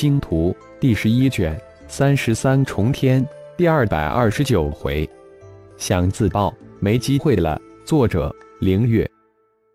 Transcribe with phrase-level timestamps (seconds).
[0.00, 5.10] 星图》第十一卷三十三重天第二百二十九回，
[5.76, 7.60] 想自爆没机会了。
[7.84, 9.10] 作者：凌月，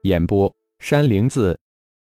[0.03, 0.49] 演播：
[0.79, 1.59] 山灵子。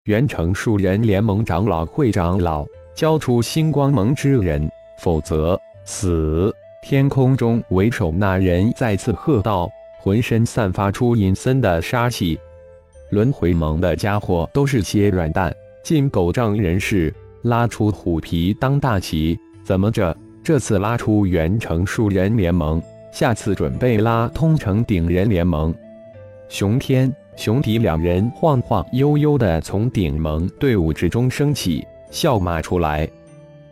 [0.04, 6.54] 元城树人联盟长老会长老交出星光盟之人，否则死！
[6.86, 12.38] 天空中为首那人再次喝道，浑身散发出阴森的杀气。
[13.12, 17.14] 轮回盟的家伙都是些软蛋，进狗仗人势，
[17.44, 19.40] 拉出虎皮当大旗。
[19.64, 20.16] 怎么着？
[20.44, 22.82] 这次拉出元城树人联盟，
[23.14, 25.74] 下次准备拉通城顶人联盟？
[26.50, 27.14] 熊天。
[27.36, 33.10] 熊迪两人晃晃悠悠地从顶盟队伍之中升起，笑骂出来：“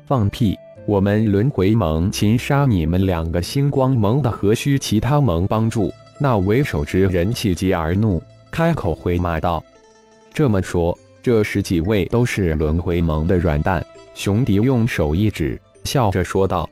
[0.07, 0.57] 放屁！
[0.87, 9.63] 我们轮回盟擒杀你们两个星光盟的，何须其他盟帮助？”那为首之人气急而怒，开口回骂道
[10.33, 16.69] ：“这么说，这十几位都是轮回盟的软蛋？”熊迪用手一指，笑着说道：“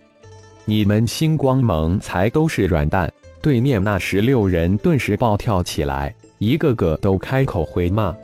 [0.66, 6.14] 你们星光盟才都是软蛋！”对面那十六人顿时暴跳起来。
[6.40, 8.16] 一个个都开口回骂，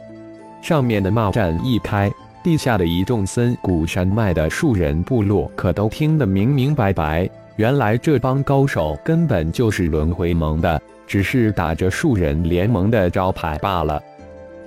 [0.61, 2.11] 上面的骂战一开，
[2.43, 7.29] 地下的一众森谷山脉的树人部落可都听得明明白白。
[7.57, 14.01] 原来这帮高手根本就是轮回盟的，只是打着树人联盟的招牌罢了。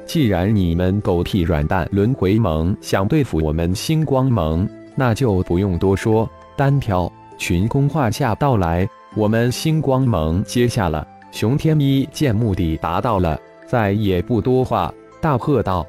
[0.08, 11.06] 既然你们狗屁软蛋轮回盟想对付我们星光盟，那就不用多说，单挑群攻化下到来，我们星光盟接下了。
[11.30, 15.86] 熊天一见目的达到了，再也不多话，大喝道：“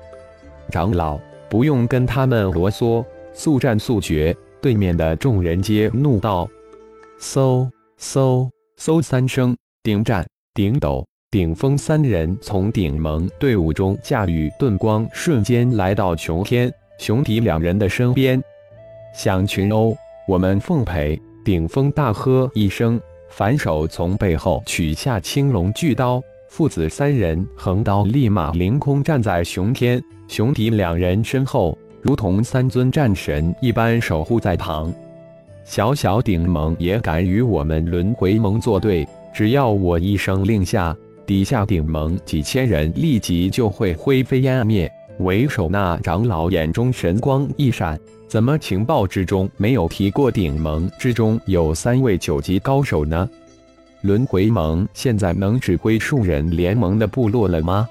[0.70, 1.18] 长老，
[1.50, 6.46] 不用跟他们啰嗦，速战速决！”对面的众人皆怒道
[7.22, 18.42] ：“嗖嗖嗖！”三声，顶战、顶斗、顶峰三人从顶盟队伍中驾驭遁光，瞬间来到熊天、熊迪两人的身边。
[19.14, 19.96] 想群殴，
[20.28, 21.22] 我们奉陪！
[21.46, 23.00] 顶峰大喝一声。
[23.30, 34.92] 反手从背后取下青龙巨刀，父子三人横刀立马凌空站在熊天、熊迪两人身后，如同三尊战神一般守护在旁。
[35.64, 39.08] 小小顶盟也敢与我们轮回盟作对？
[39.32, 40.98] 只要我一声令下，
[41.30, 44.92] 底下顶盟几千人立即就会灰飞烟灭。
[45.20, 48.00] 为首那长老眼中神光一闪。
[48.28, 53.30] 怎么情报之中没有提过顶盟之中有三位九级高手呢？
[54.02, 57.88] 轮回盟现在能指挥数人联盟的部落了吗？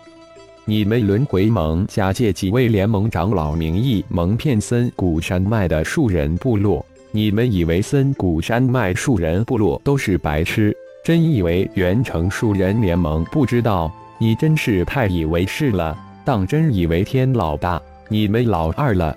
[0.64, 10.76] 你们轮回盟假借几位联盟长老名义蒙骗森谷山脉的数人部落，你们以为森谷山脉数人部落都是白痴？
[11.08, 13.90] 真以为元城数人联盟不知道？
[14.18, 17.80] 你真是太以为是了，当真以为天老大，
[18.10, 19.16] 你们老二了？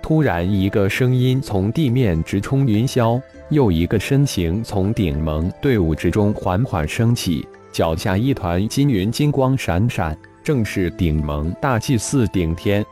[0.00, 12.86] 突然，一个声音从地面直冲云霄，又一个身形从顶盟队伍之中缓缓升起，脚下一团金云金光闪闪，正是顶盟大祭司顶天。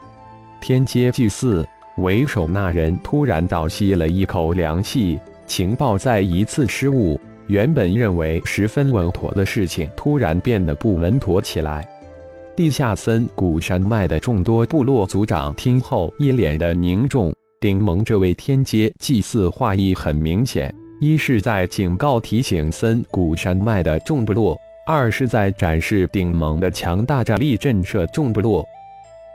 [0.61, 1.65] 天阶祭祀
[1.99, 11.87] 为首那人突然倒吸了一口凉气，情报再一次失误，原本认为十分稳妥的事情，突然变得不稳妥起来。
[12.56, 17.34] 地下森谷山脉的众多部落族长听后，一脸的凝重。
[17.60, 24.56] 顶盟这位天阶祭祀话意很明显：一是在警告提醒森谷山脉的众部落；
[24.87, 28.65] 二是在展示顶盟的强大战力，震慑众部落。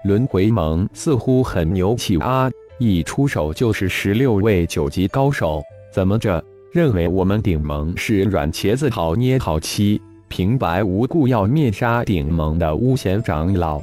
[0.05, 2.49] 轮回盟似乎很牛气啊！
[2.79, 5.61] 一出手就是十六位九级高手，
[5.91, 6.41] 怎么着？
[6.71, 9.99] 认为我们顶盟是软茄子，好捏好欺？
[10.27, 13.81] 平白无故要灭杀顶盟的巫贤长老，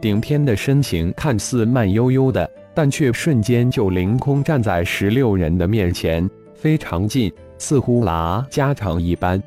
[0.00, 9.42] 顶天的身形看似慢悠悠的，但却瞬间就凌空站在十六人的面前，非常近，似乎拉家常一般。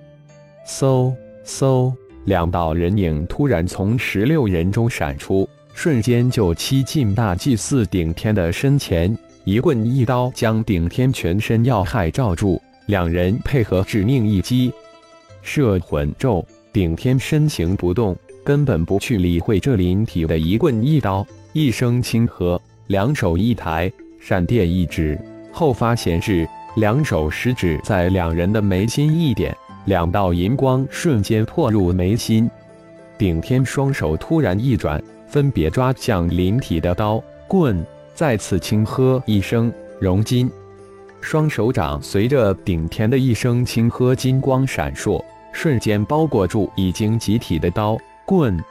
[0.67, 1.11] 嗖
[1.43, 1.91] 嗖，
[2.25, 14.71] 两道人影突然从十六人中闪出，瞬间就欺近大祭司顶天的身前，一棍一刀将顶天全身要害罩住，两人配合致命一击。
[15.41, 21.25] 摄魂咒，顶天身形不动，根本不去理会这灵体的一棍一刀。
[21.53, 25.19] 一声轻喝，两手一抬，闪电一指，
[25.51, 29.55] 后发显示，两手食指在两人的眉心一点，
[29.85, 32.47] 两道银光瞬间破入眉心。
[33.17, 37.83] 顶天双手突然一转，分别抓向灵体的刀棍，
[38.19, 40.51] 再次轻喝一声“融金”。
[41.21, 45.23] 双手掌随着顶天的一声轻喝，金光闪烁，
[45.53, 48.61] 瞬间包裹住已经集体的刀棍。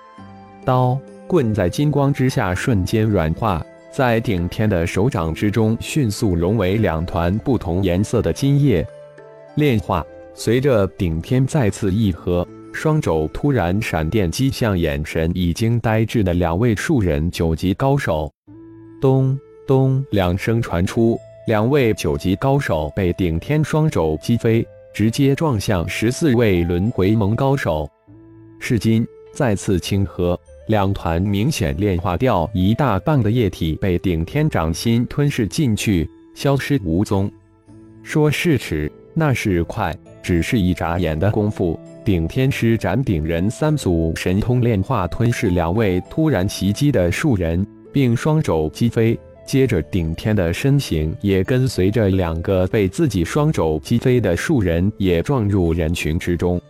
[0.66, 8.86] 刀棍在金光之下瞬间软化，在顶天的手掌之中迅速融为两团不同颜色的金液。
[9.54, 10.04] 炼化，
[10.34, 18.30] 随着顶天再次一合，双肘突然闪电击向眼神已经呆滞的两位树人九级高手。
[19.00, 27.88] 咚咚两声传出，两位九级高手被顶天双肘击飞，直接撞向十四位轮回盟高手。
[28.58, 30.38] 是金再次清合。
[30.66, 37.30] 两团明显炼化掉一大半的液体被顶天掌心吞噬进去，消失无踪。
[38.02, 49.19] 说是迟，那是快，只是一眨眼的功夫，顶天施展顶人三组神通炼化吞噬两位突然袭击的树人，并双肘击飞。
[49.46, 56.61] 接着，顶天的身形也跟随着两个被自己双肘击飞的树人也撞入人群之中，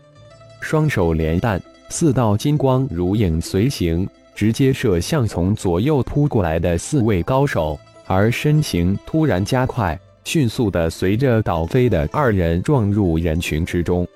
[0.60, 1.60] 双手连弹。
[1.88, 7.76] 四道金光如影随形，直接射向从左右扑过来的四位高手，
[8.06, 14.06] 而身形突然加快，迅速的随着倒飞的二人撞入人群之中。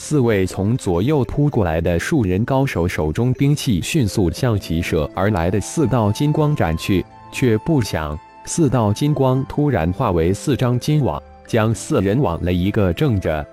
[0.00, 13.44] 四位从左右扑过来的数人高手手中兵器迅速向急射而来的四道金光斩去，却不想四道金光突然化为四张金网，将四人网了一个正着。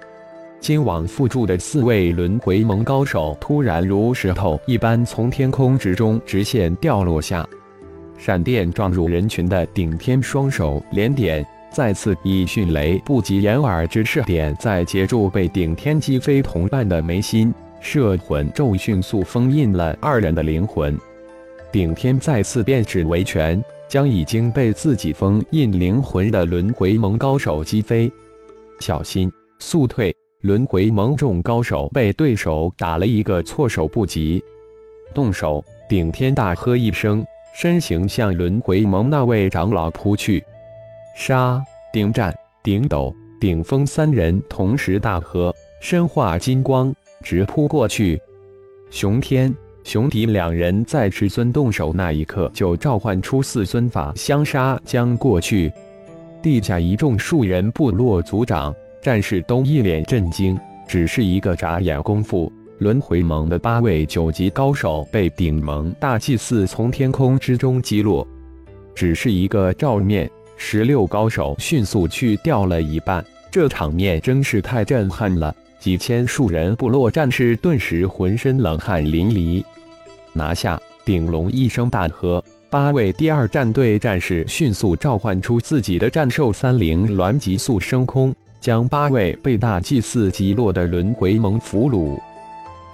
[0.60, 7.46] 金网附住的四位轮回盟高手突然如石头一般从天空之中直线掉落下，
[8.20, 11.46] 闪电撞入人群的顶天双手连点，
[11.76, 20.98] 再次以迅雷不及掩耳之势点在截住被顶天击飞同伴的眉心，摄魂咒迅速封印了二人的灵魂。
[21.74, 28.10] 顶天再次变指为拳，将已经被自己封印灵魂的轮回盟高手击飞。
[28.80, 29.30] 小心，
[29.60, 30.16] 速退！
[30.44, 34.42] 轮回盟众高手被对手打了一个措手不及，
[35.14, 35.62] 动手！
[35.90, 40.42] 顶天大喝一声，身形向轮回盟那位长老扑去。
[41.16, 41.64] 杀！
[41.94, 48.22] 顶战、顶斗、顶峰三人同时大喝，身化金光，直扑过去。
[48.92, 55.72] 熊天、熊迪两人在至尊动手那一刻就召唤出四尊法相杀将过去。
[56.44, 58.76] 地下一众树人部落族长。
[59.02, 68.28] 战士都一脸震惊，只是一个眨眼功夫，轮回盟的八位九级高手被顶盟大祭司从天空之中击落。
[68.96, 70.28] 只是一个照面，
[70.58, 75.56] 十六高手迅速去掉了一半，这场面真是太震撼了！
[75.80, 79.64] 几千数人部落战士顿时浑身冷汗淋漓。
[80.34, 80.82] 拿下！
[81.04, 88.34] 顶龙一声大喝，八位第二战队战士迅速召唤出自己的战兽三灵鸾，急速升空。
[88.60, 92.20] 将八位被大祭司击落的轮回盟俘虏。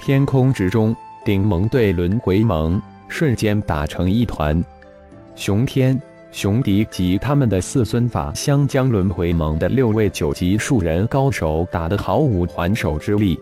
[0.01, 0.93] 天空之中，
[1.23, 4.61] 顶盟对轮回盟瞬间打成一团。
[5.33, 5.97] 熊天、
[6.31, 13.37] 熊迪及他们的四尊法相将轮回盟的六位九级数人高手打得毫无还手之力。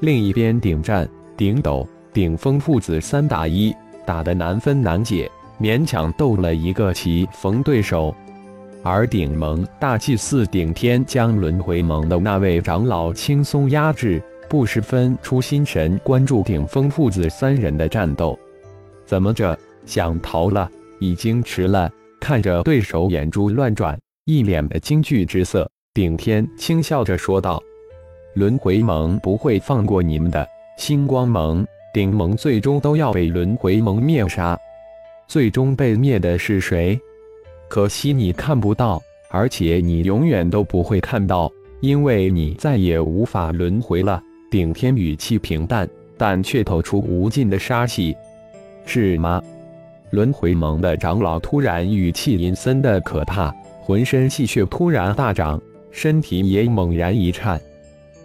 [0.00, 3.74] 另一边，顶战、顶斗、顶峰父子三打一，
[4.06, 5.30] 打得难分难解，
[5.60, 8.14] 勉强斗了一个棋逢对手。
[8.84, 18.38] 而顶盟大祭司顶天将轮回盟的那位长老轻松压制，不十分出心神关注顶峰父子三人的战斗。
[19.04, 20.70] 怎么着，想逃了？
[21.00, 21.90] 已经迟了。
[22.22, 27.60] 看着对手眼珠乱转，一脸的惊惧之色，顶天轻笑着说道
[28.34, 30.46] ：“轮回盟不会放过你们的。
[30.78, 34.56] 星光盟、顶盟最终都要被轮回盟灭杀。
[35.26, 36.96] 最终被灭的是谁？”
[37.68, 41.50] 可惜你看不到，而且你永远都不会看到，
[41.80, 44.22] 因为你再也无法轮回了。
[44.48, 48.14] 顶天语气平淡，但却透出无尽的杀气。
[48.86, 49.42] 是吗？
[50.12, 53.50] 轮回盟的长老突然语气阴森的可怕，
[53.80, 55.58] 浑身气血突然大涨，
[55.90, 57.58] 身体也猛然一颤。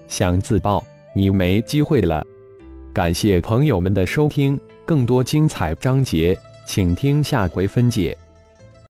[0.10, 0.84] 想自爆，
[1.16, 2.22] 你没机会了。
[2.94, 8.18] 感谢朋友们的收听，更多精彩章节，请听下回分解。